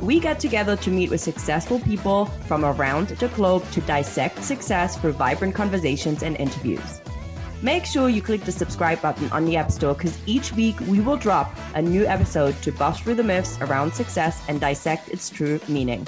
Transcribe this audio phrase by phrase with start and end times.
[0.00, 4.96] We get together to meet with successful people from around the globe to dissect success
[4.96, 7.02] through vibrant conversations and interviews.
[7.60, 11.00] Make sure you click the subscribe button on the App Store because each week we
[11.00, 15.28] will drop a new episode to bust through the myths around success and dissect its
[15.28, 16.06] true meaning.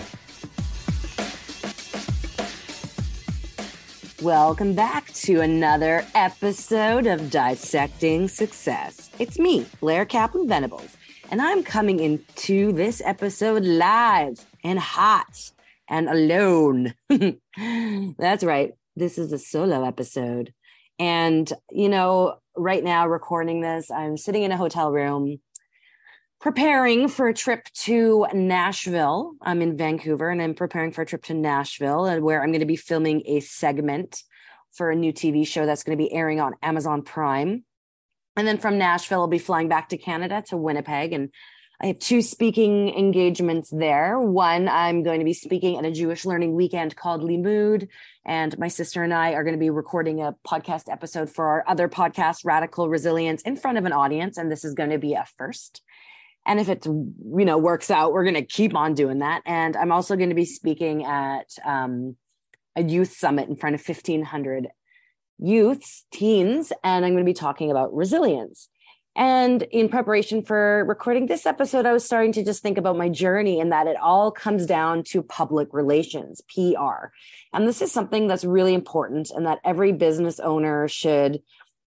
[4.22, 9.10] Welcome back to another episode of Dissecting Success.
[9.18, 10.96] It's me, Blair Kaplan Venables,
[11.32, 15.50] and I'm coming into this episode live and hot
[15.88, 16.92] and alone.
[18.18, 18.74] That's right.
[18.96, 20.52] This is a solo episode.
[20.98, 25.40] And, you know, right now, recording this, I'm sitting in a hotel room
[26.38, 29.32] preparing for a trip to Nashville.
[29.40, 32.60] I'm in Vancouver and I'm preparing for a trip to Nashville uh, where I'm going
[32.60, 34.22] to be filming a segment
[34.72, 37.64] for a new TV show that's going to be airing on Amazon Prime.
[38.36, 41.12] And then from Nashville, I'll be flying back to Canada to Winnipeg.
[41.12, 41.30] And
[41.80, 44.18] I have two speaking engagements there.
[44.18, 47.88] One, I'm going to be speaking at a Jewish learning weekend called Limmud.
[48.24, 51.64] And my sister and I are going to be recording a podcast episode for our
[51.66, 54.38] other podcast, Radical Resilience, in front of an audience.
[54.38, 55.82] And this is going to be a first
[56.46, 59.76] and if it you know works out we're going to keep on doing that and
[59.76, 62.16] i'm also going to be speaking at um,
[62.76, 64.68] a youth summit in front of 1500
[65.42, 68.68] youths teens and i'm going to be talking about resilience
[69.14, 73.08] and in preparation for recording this episode i was starting to just think about my
[73.08, 77.10] journey and that it all comes down to public relations pr
[77.52, 81.42] and this is something that's really important and that every business owner should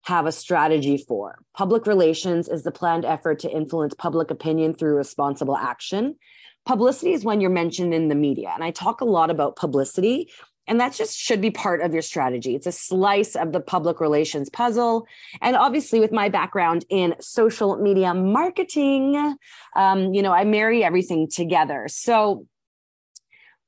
[0.04, 1.38] have a strategy for.
[1.54, 6.16] Public relations is the planned effort to influence public opinion through responsible action.
[6.66, 8.50] Publicity is when you're mentioned in the media.
[8.54, 10.30] And I talk a lot about publicity,
[10.68, 12.54] and that just should be part of your strategy.
[12.54, 15.06] It's a slice of the public relations puzzle.
[15.40, 19.36] And obviously, with my background in social media marketing,
[19.74, 21.86] um, you know, I marry everything together.
[21.88, 22.46] So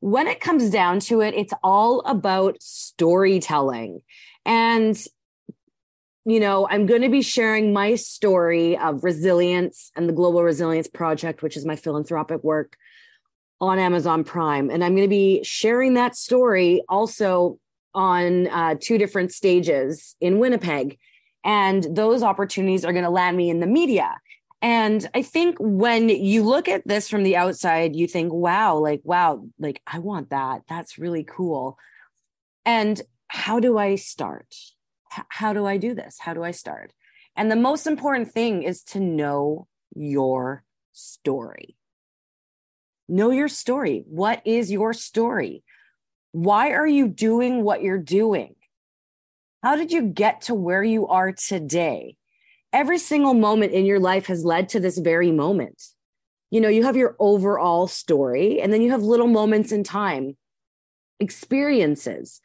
[0.00, 4.02] when it comes down to it, it's all about storytelling.
[4.44, 4.96] And
[6.26, 10.88] you know, I'm going to be sharing my story of resilience and the Global Resilience
[10.88, 12.78] Project, which is my philanthropic work
[13.68, 14.70] on Amazon Prime.
[14.70, 17.58] And I'm going to be sharing that story also
[17.94, 20.98] on uh, two different stages in Winnipeg.
[21.44, 24.16] And those opportunities are going to land me in the media.
[24.62, 29.02] And I think when you look at this from the outside, you think, wow, like,
[29.04, 30.62] wow, like, I want that.
[30.68, 31.78] That's really cool.
[32.64, 34.54] And how do I start?
[35.28, 36.18] how do I do this?
[36.18, 36.92] How do I start?
[37.36, 41.76] And the most important thing is to know your story.
[43.08, 44.04] Know your story.
[44.06, 45.62] What is your story?
[46.32, 48.56] Why are you doing what you're doing?
[49.62, 52.16] How did you get to where you are today?
[52.72, 55.82] Every single moment in your life has led to this very moment.
[56.50, 60.36] You know, you have your overall story, and then you have little moments in time,
[61.20, 62.40] experiences,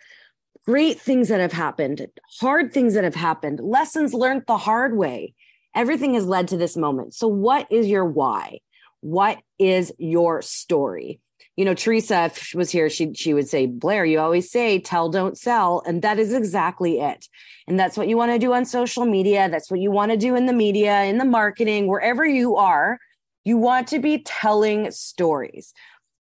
[0.65, 2.05] great things that have happened,
[2.39, 5.33] hard things that have happened, lessons learned the hard way.
[5.75, 7.13] Everything has led to this moment.
[7.13, 8.59] So, what is your why?
[9.01, 11.19] What is your story?
[11.55, 14.79] You know, Teresa, if she was here, she she would say, Blair, you always say
[14.79, 15.83] tell, don't sell.
[15.85, 17.27] And that is exactly it.
[17.67, 19.49] And that's what you want to do on social media.
[19.49, 22.99] That's what you want to do in the media, in the marketing, wherever you are.
[23.43, 25.73] You want to be telling stories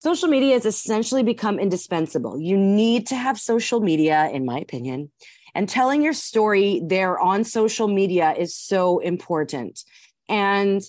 [0.05, 2.39] social media has essentially become indispensable.
[2.39, 5.11] You need to have social media, in my opinion,
[5.55, 9.83] and telling your story there on social media is so important.
[10.29, 10.83] And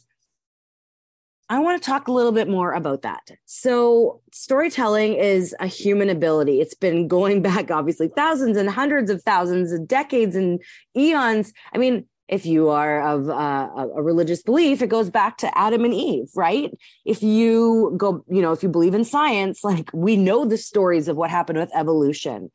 [1.50, 3.30] I want to talk a little bit more about that.
[3.46, 6.60] So, storytelling is a human ability.
[6.60, 10.62] It's been going back, obviously, thousands and hundreds of thousands of decades and
[10.96, 11.54] eons.
[11.74, 15.86] I mean, if you are of uh, a religious belief it goes back to adam
[15.86, 16.72] and eve right
[17.06, 21.08] if you go you know if you believe in science like we know the stories
[21.08, 22.50] of what happened with evolution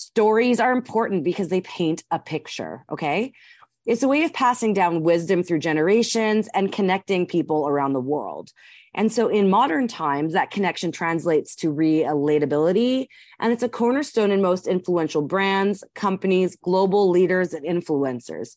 [0.00, 2.86] Stories are important because they paint a picture.
[2.90, 3.32] Okay.
[3.86, 8.50] It's a way of passing down wisdom through generations and connecting people around the world.
[8.94, 13.06] And so in modern times, that connection translates to relatability,
[13.38, 18.56] and it's a cornerstone in most influential brands, companies, global leaders, and influencers.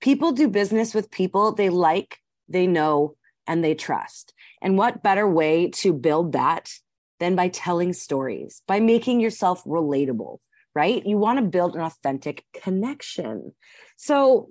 [0.00, 2.18] People do business with people they like,
[2.48, 3.16] they know,
[3.46, 4.34] and they trust.
[4.60, 6.70] And what better way to build that
[7.18, 10.38] than by telling stories, by making yourself relatable,
[10.74, 11.04] right?
[11.06, 13.52] You want to build an authentic connection.
[13.96, 14.48] So,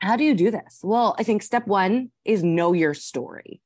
[0.00, 0.80] how do you do this?
[0.82, 3.62] Well, I think step one is know your story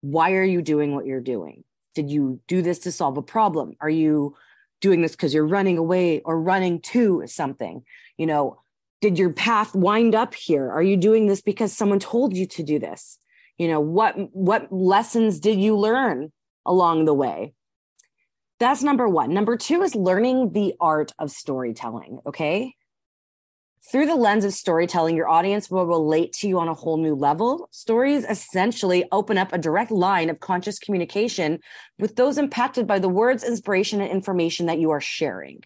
[0.00, 1.64] why are you doing what you're doing?
[1.94, 3.74] Did you do this to solve a problem?
[3.80, 4.36] Are you
[4.80, 7.82] doing this because you're running away or running to something?
[8.16, 8.60] You know,
[9.00, 10.70] did your path wind up here?
[10.70, 13.18] Are you doing this because someone told you to do this?
[13.58, 16.32] You know, what what lessons did you learn
[16.64, 17.52] along the way?
[18.60, 19.32] That's number 1.
[19.32, 22.74] Number 2 is learning the art of storytelling, okay?
[23.90, 27.14] Through the lens of storytelling, your audience will relate to you on a whole new
[27.14, 27.70] level.
[27.72, 31.60] Stories essentially open up a direct line of conscious communication
[31.98, 35.62] with those impacted by the words, inspiration, and information that you are sharing.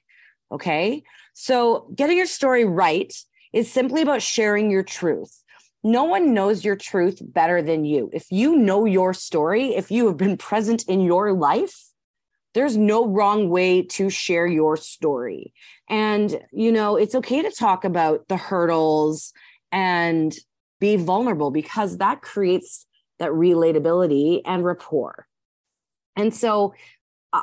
[0.52, 1.02] Okay.
[1.32, 3.12] So getting your story right
[3.52, 5.42] is simply about sharing your truth.
[5.82, 8.08] No one knows your truth better than you.
[8.12, 11.90] If you know your story, if you have been present in your life,
[12.54, 15.52] there's no wrong way to share your story.
[15.88, 19.32] And, you know, it's okay to talk about the hurdles
[19.70, 20.34] and
[20.80, 22.86] be vulnerable because that creates
[23.18, 25.26] that relatability and rapport.
[26.16, 26.74] And so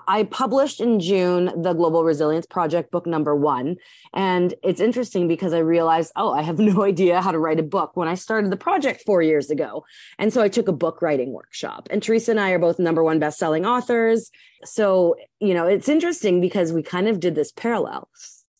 [0.07, 3.75] I published in June the Global Resilience Project book number one.
[4.13, 7.63] And it's interesting because I realized, oh, I have no idea how to write a
[7.63, 9.83] book when I started the project four years ago.
[10.17, 11.89] And so I took a book writing workshop.
[11.91, 14.31] And Teresa and I are both number one best-selling authors.
[14.63, 18.09] So, you know, it's interesting because we kind of did this parallel.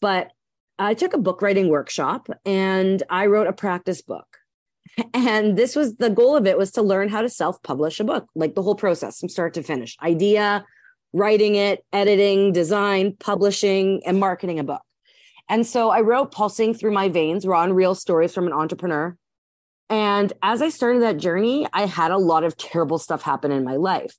[0.01, 0.31] But
[0.79, 4.25] I took a book writing workshop and I wrote a practice book.
[5.13, 8.27] And this was the goal of it was to learn how to self-publish a book,
[8.35, 9.95] like the whole process from start to finish.
[10.01, 10.65] Idea,
[11.13, 14.81] writing it, editing, design, publishing, and marketing a book.
[15.49, 19.17] And so I wrote Pulsing Through My Veins, raw and real stories from an entrepreneur.
[19.89, 23.65] And as I started that journey, I had a lot of terrible stuff happen in
[23.65, 24.15] my life.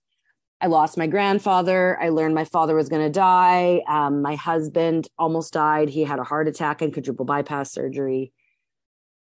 [0.60, 1.98] I lost my grandfather.
[2.00, 3.80] I learned my father was going to die.
[3.88, 5.88] Um, my husband almost died.
[5.88, 8.32] He had a heart attack and quadruple bypass surgery.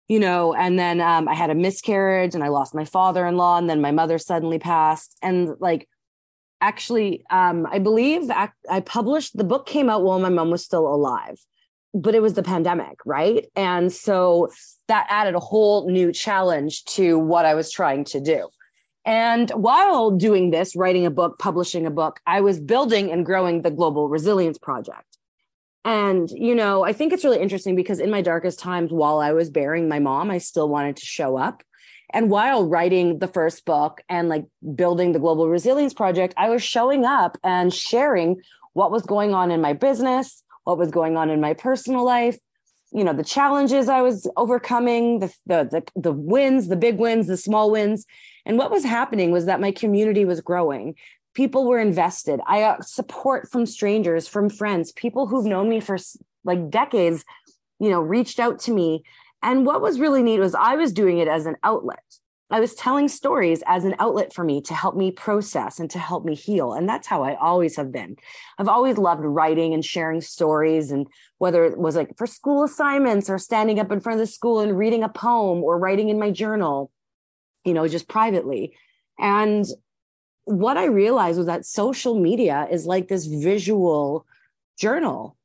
[0.08, 3.36] You know, and then um, I had a miscarriage and I lost my father in
[3.36, 3.56] law.
[3.56, 5.16] And then my mother suddenly passed.
[5.22, 5.88] And like
[6.62, 10.86] actually um, i believe i published the book came out while my mom was still
[10.86, 11.38] alive
[11.94, 13.46] but it was the pandemic right?
[13.54, 14.48] And so
[14.88, 18.48] that added a whole new challenge to what i was trying to do.
[19.04, 23.62] And while doing this writing a book publishing a book i was building and growing
[23.62, 25.18] the global resilience project.
[25.84, 29.32] And you know i think it's really interesting because in my darkest times while i
[29.32, 31.62] was burying my mom i still wanted to show up
[32.12, 34.44] and while writing the first book and like
[34.74, 38.40] building the Global Resilience Project, I was showing up and sharing
[38.74, 42.38] what was going on in my business, what was going on in my personal life,
[42.92, 47.26] you know, the challenges I was overcoming, the, the, the, the wins, the big wins,
[47.26, 48.04] the small wins.
[48.44, 50.94] And what was happening was that my community was growing.
[51.34, 52.40] People were invested.
[52.46, 55.96] I got support from strangers, from friends, people who've known me for
[56.44, 57.24] like decades,
[57.78, 59.04] you know, reached out to me
[59.42, 62.04] and what was really neat was I was doing it as an outlet.
[62.52, 65.98] I was telling stories as an outlet for me to help me process and to
[65.98, 66.74] help me heal.
[66.74, 68.16] And that's how I always have been.
[68.58, 70.90] I've always loved writing and sharing stories.
[70.90, 71.06] And
[71.38, 74.60] whether it was like for school assignments or standing up in front of the school
[74.60, 76.90] and reading a poem or writing in my journal,
[77.64, 78.76] you know, just privately.
[79.18, 79.64] And
[80.44, 84.26] what I realized was that social media is like this visual
[84.78, 85.38] journal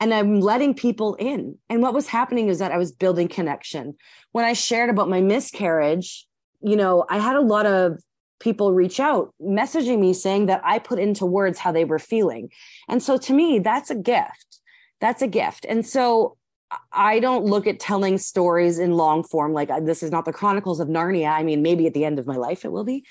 [0.00, 1.58] and I'm letting people in.
[1.68, 3.94] And what was happening is that I was building connection.
[4.32, 6.26] When I shared about my miscarriage,
[6.62, 8.02] you know, I had a lot of
[8.40, 12.50] people reach out messaging me saying that I put into words how they were feeling.
[12.88, 14.60] And so to me, that's a gift.
[15.00, 15.66] That's a gift.
[15.68, 16.38] And so
[16.92, 20.32] I don't look at telling stories in long form like uh, this is not the
[20.32, 21.30] Chronicles of Narnia.
[21.30, 23.04] I mean, maybe at the end of my life it will be,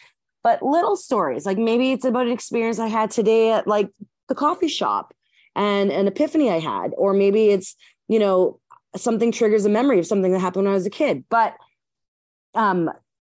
[0.43, 1.45] but little stories.
[1.45, 3.89] Like maybe it's about an experience I had today at like
[4.29, 5.13] the coffee shop
[5.55, 7.75] and an epiphany I had, or maybe it's,
[8.07, 8.59] you know,
[8.95, 11.23] something triggers a memory of something that happened when I was a kid.
[11.29, 11.55] But
[12.55, 12.89] um,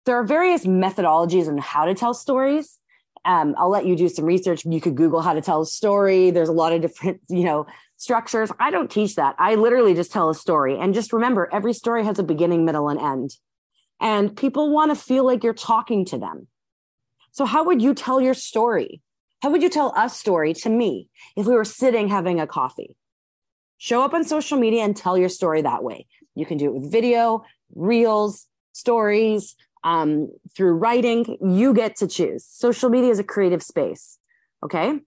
[0.06, 2.78] there are various methodologies on how to tell stories.
[3.24, 4.64] Um, I'll let you do some research.
[4.64, 6.30] You could Google how to tell a story.
[6.30, 8.50] There's a lot of different, you know, structures.
[8.58, 9.34] I don't teach that.
[9.38, 10.78] I literally just tell a story.
[10.78, 13.36] And just remember, every story has a beginning, middle, and end.
[14.00, 16.48] And people want to feel like you're talking to them.
[17.32, 19.02] So, how would you tell your story?
[19.42, 22.96] How would you tell a story to me if we were sitting having a coffee?
[23.78, 26.06] Show up on social media and tell your story that way.
[26.34, 27.44] You can do it with video,
[27.74, 31.38] reels, stories, um, through writing.
[31.40, 32.44] You get to choose.
[32.44, 34.18] Social media is a creative space.
[34.62, 35.00] Okay.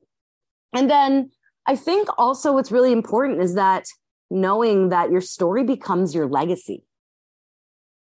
[0.74, 1.30] And then
[1.68, 3.86] I think also what's really important is that
[4.32, 6.86] knowing that your story becomes your legacy,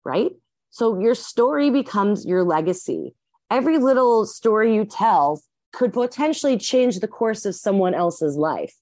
[0.03, 0.31] right?
[0.71, 3.15] So your story becomes your legacy.
[3.51, 8.75] Every little story you tell could potentially change the course of someone else's life.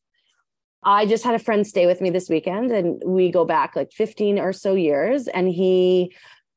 [0.82, 3.92] I just had a friend stay with me this weekend and we go back like
[3.92, 6.14] 15 or so years and he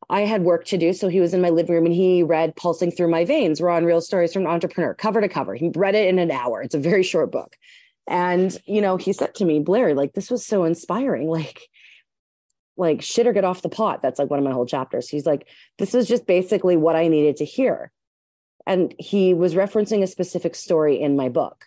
[0.10, 2.56] I had work to do so he was in my living room and he read
[2.56, 5.56] Pulsing Through My Veins raw and real stories from an entrepreneur cover to cover.
[5.56, 6.62] He read it in an hour.
[6.62, 7.56] It's a very short book.
[8.08, 11.28] And you know, he said to me, "Blair, like this was so inspiring.
[11.30, 11.70] Like
[12.78, 14.02] like shit or get off the pot.
[14.02, 15.10] That's like one of my whole chapters.
[15.10, 15.48] He's like,
[15.78, 17.92] this is just basically what I needed to hear.
[18.66, 21.66] And he was referencing a specific story in my book.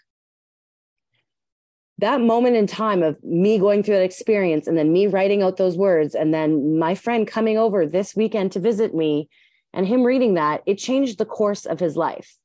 [1.99, 5.57] That moment in time of me going through that experience and then me writing out
[5.57, 9.29] those words and then my friend coming over this weekend to visit me
[9.73, 12.37] and him reading that it changed the course of his life.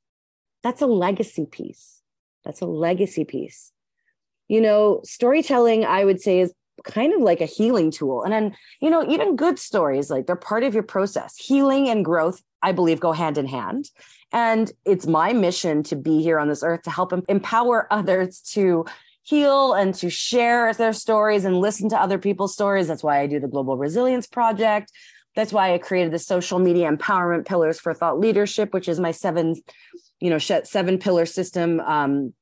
[0.63, 2.01] That's a legacy piece.
[2.46, 3.72] That's a legacy piece.
[4.48, 6.53] You know storytelling i would say is
[6.84, 8.24] kind of like a healing tool.
[8.24, 11.36] And then you know even good stories like they're part of your process.
[11.38, 13.89] Healing and growth i believe go hand in hand
[14.31, 18.85] and it's my mission to be here on this earth to help empower others to
[19.23, 22.88] heal and to share their stories and listen to other people's stories.
[22.88, 24.91] That's why I do the Global Resilience Project.
[25.35, 29.11] That's why I created the social media empowerment pillars for thought leadership, which is my
[29.11, 29.55] seven,
[30.19, 32.33] you know, seven pillar system um,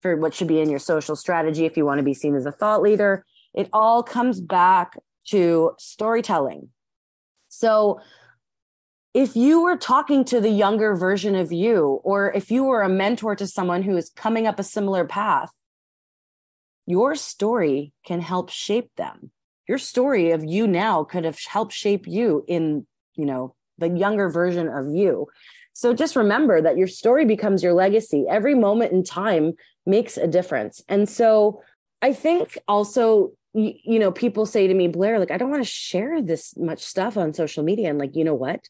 [0.00, 2.46] for what should be in your social strategy if you want to be seen as
[2.46, 3.24] a thought leader.
[3.52, 4.96] It all comes back
[5.28, 6.68] to storytelling.
[7.48, 8.00] So,
[9.14, 12.88] if you were talking to the younger version of you, or if you were a
[12.88, 15.50] mentor to someone who is coming up a similar path,
[16.86, 19.30] your story can help shape them.
[19.68, 24.28] Your story of you now could have helped shape you in you know the younger
[24.28, 25.26] version of you.
[25.72, 28.24] So just remember that your story becomes your legacy.
[28.28, 29.52] Every moment in time
[29.86, 30.82] makes a difference.
[30.88, 31.62] And so
[32.00, 35.68] i think also you, know people say to me blair like i don't want to
[35.68, 37.90] share this much stuff on social media.
[37.90, 38.68] And like you know what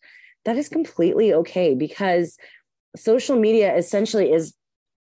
[0.48, 2.36] that is completely okay because
[2.96, 4.54] social media essentially is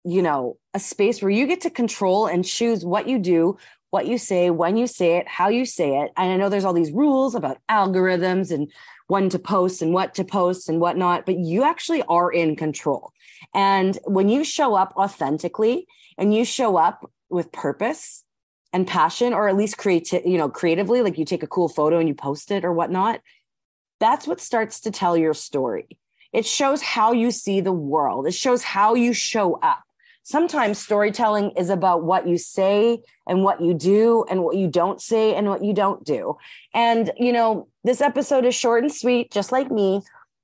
[0.05, 3.57] you know, a space where you get to control and choose what you do,
[3.89, 6.11] what you say, when you say it, how you say it.
[6.15, 8.71] And I know there's all these rules about algorithms and
[9.07, 13.11] when to post and what to post and whatnot, but you actually are in control.
[13.53, 15.87] And when you show up authentically
[16.19, 18.23] and you show up with purpose
[18.71, 21.97] and passion, or at least create, you know, creatively, like you take a cool photo
[21.97, 23.21] and you post it or whatnot,
[23.99, 25.97] that's what starts to tell your story.
[26.33, 28.27] It shows how you see the world.
[28.27, 29.85] It shows how you show up
[30.25, 34.99] sometimes storytelling is about what you say and what you do and what you don't
[34.99, 36.35] say and what you don't do.
[36.73, 40.01] And you know, this episode is short and sweet just like me,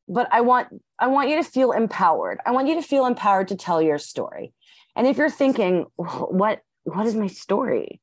[0.08, 2.40] but I want I want you to feel empowered.
[2.46, 4.54] I want you to feel empowered to tell your story.
[4.96, 8.00] And if you're thinking, what what is my story?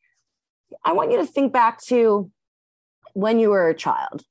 [0.85, 2.31] I want you to think back to
[3.15, 4.25] when you were a child.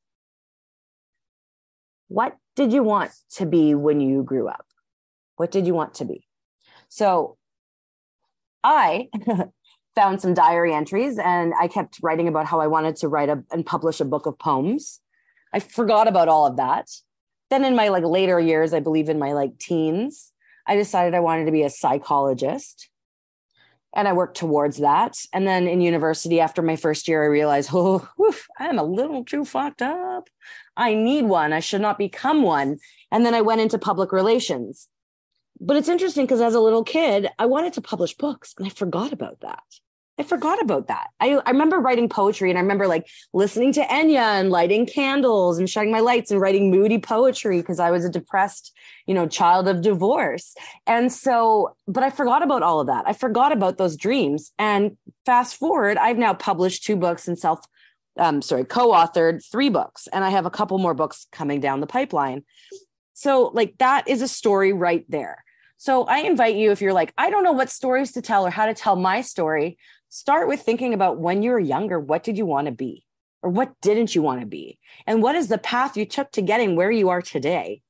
[2.08, 4.66] What did you want to be when you grew up?
[5.36, 6.28] What did you want to be?
[6.90, 7.38] So
[8.64, 9.10] I
[9.96, 13.44] found some diary entries and I kept writing about how I wanted to write a,
[13.52, 15.00] and publish a book of poems.
[15.54, 16.88] I forgot about all of that.
[17.50, 20.32] Then in my like later years, I believe in my like teens,
[20.66, 22.90] I decided I wanted to be a psychologist.
[23.96, 25.18] And I worked towards that.
[25.34, 28.08] And then in university, after my first year, I realized, oh,
[28.60, 30.30] I'm a little too fucked up.
[30.76, 31.54] I need one.
[31.54, 32.78] I should not become one.
[33.12, 34.88] And then I went into public relations
[35.60, 38.70] but it's interesting because as a little kid, I wanted to publish books and I
[38.70, 39.64] forgot about that.
[40.20, 41.10] I forgot about that.
[41.20, 45.60] I, I remember writing poetry and I remember like listening to Enya and lighting candles
[45.60, 49.28] and shining my lights and writing moody poetry because I was a depressed, you know,
[49.28, 50.56] child of divorce.
[50.88, 53.08] And so, but I forgot about all of that.
[53.08, 54.52] I forgot about those dreams.
[54.58, 57.60] And fast forward, I've now published two books and self,
[58.18, 61.88] um, sorry, co-authored three books, and I have a couple more books coming down the
[61.88, 62.44] pipeline.
[63.14, 65.44] So, like that is a story right there.
[65.78, 68.50] So I invite you, if you're like, I don't know what stories to tell or
[68.50, 69.78] how to tell my story,
[70.10, 73.04] start with thinking about when you were younger, what did you want to be?
[73.44, 74.80] Or what didn't you want to be?
[75.06, 77.82] And what is the path you took to getting where you are today?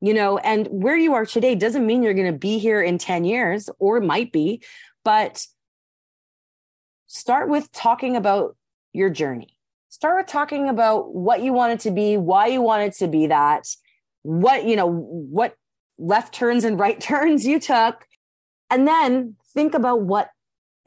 [0.00, 2.98] You know, and where you are today doesn't mean you're going to be here in
[2.98, 4.62] 10 years, or might be,
[5.04, 5.44] but
[7.06, 8.56] start with talking about
[8.92, 9.58] your journey.
[9.88, 13.66] Start with talking about what you wanted to be, why you wanted to be that,
[14.22, 15.54] what, you know, what
[15.98, 18.06] left turns and right turns you took
[18.70, 20.30] And then think about what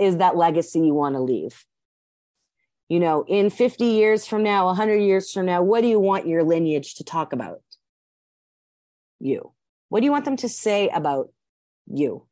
[0.02, 1.64] is that legacy you want to leave.
[2.90, 6.28] You know, in 50 years from now, 100 years from now, what do you want
[6.28, 7.62] your lineage to talk about?
[9.20, 9.54] You.
[9.90, 11.32] What do you want them to say about
[11.88, 12.26] you?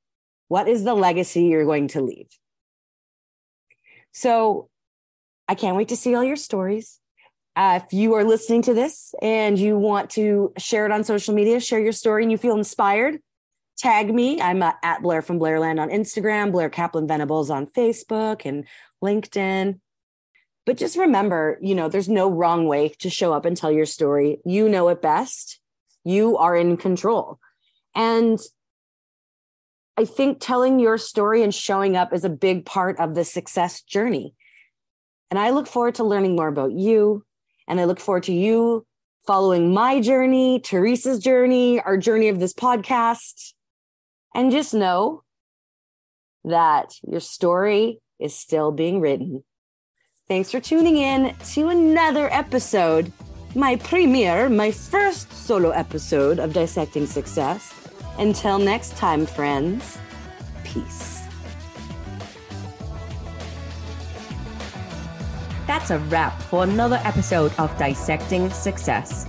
[0.48, 2.28] What is the legacy you're going to leave?
[4.12, 4.70] So
[5.48, 7.00] I can't wait to see all your stories.
[7.56, 11.36] Uh, if you are listening to this and you want to share it on social
[11.36, 13.20] media, share your story and you feel inspired,
[13.80, 14.42] tag me.
[14.42, 18.66] I'm uh, at Blair from Blairland on Instagram, Blair Kaplan Venables on Facebook and
[19.04, 19.80] LinkedIn.
[20.66, 23.86] But just remember, you know, there's no wrong way to show up and tell your
[23.86, 24.40] story.
[24.46, 25.60] You know it best.
[26.04, 27.40] You are in control.
[27.96, 28.38] And
[29.98, 33.82] I think telling your story and showing up is a big part of the success
[33.82, 34.36] journey.
[35.32, 37.26] And I look forward to learning more about you.
[37.68, 38.86] And I look forward to you
[39.26, 43.54] following my journey, Teresa's journey, our journey of this podcast.
[44.36, 45.24] And just know
[46.44, 49.44] that your story is still being written.
[50.28, 53.12] Thanks for tuning in to another episode,
[53.56, 57.74] my premiere, my first solo episode of Dissecting Success.
[58.20, 59.98] Until next time, friends,
[60.64, 61.24] peace.
[65.66, 69.28] That's a wrap for another episode of Dissecting Success.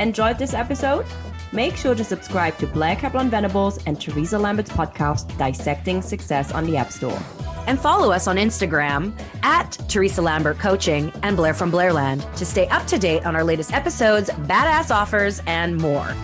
[0.00, 1.04] Enjoyed this episode?
[1.52, 6.64] Make sure to subscribe to Blair Kaplan Venables and Teresa Lambert's podcast, Dissecting Success, on
[6.64, 7.18] the App Store.
[7.66, 12.66] And follow us on Instagram at Teresa Lambert Coaching and Blair from Blairland to stay
[12.68, 16.14] up to date on our latest episodes, badass offers, and more.